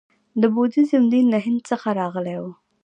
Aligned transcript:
د 0.41 0.43
بودیزم 0.53 1.03
دین 1.13 1.25
له 1.33 1.39
هند 1.45 1.59
څخه 1.69 1.87
راغلی 1.99 2.35
و 2.39 2.43